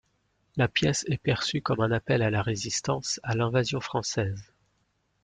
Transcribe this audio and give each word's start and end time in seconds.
La 0.57 0.67
pièce 0.67 1.05
est 1.09 1.19
perçue 1.19 1.61
comme 1.61 1.79
un 1.81 1.91
appel 1.91 2.23
à 2.23 2.31
la 2.31 2.41
résistance 2.41 3.19
à 3.21 3.35
l'invasion 3.35 3.79
française. 3.81 4.51